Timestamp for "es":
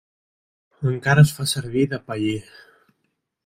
1.27-1.35